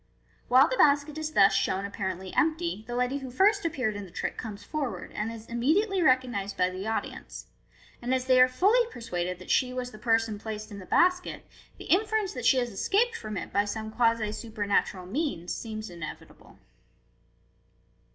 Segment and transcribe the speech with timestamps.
[0.47, 4.09] While the basket is thus shown apparently empty, the lady who first appeared in the
[4.09, 8.41] trick comes forward, and is immediately recognized by the audi ence j and as they
[8.41, 11.45] are fully persuaded that she was the person placed in the basket,
[11.77, 16.57] the inference that she has escaped from it by some quasi supernatural means seems inevitable.